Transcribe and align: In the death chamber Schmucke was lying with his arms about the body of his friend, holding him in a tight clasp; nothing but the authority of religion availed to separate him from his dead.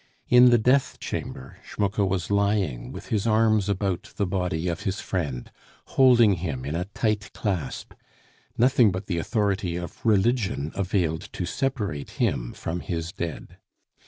In 0.29 0.49
the 0.49 0.57
death 0.57 0.99
chamber 0.99 1.59
Schmucke 1.63 1.99
was 2.09 2.31
lying 2.31 2.91
with 2.91 3.09
his 3.09 3.27
arms 3.27 3.69
about 3.69 4.11
the 4.15 4.25
body 4.25 4.67
of 4.67 4.81
his 4.81 4.99
friend, 4.99 5.51
holding 5.89 6.37
him 6.41 6.65
in 6.65 6.73
a 6.73 6.85
tight 6.85 7.31
clasp; 7.33 7.93
nothing 8.57 8.91
but 8.91 9.05
the 9.05 9.19
authority 9.19 9.75
of 9.75 10.03
religion 10.03 10.71
availed 10.73 11.29
to 11.33 11.45
separate 11.45 12.09
him 12.19 12.51
from 12.51 12.79
his 12.79 13.11
dead. 13.11 13.57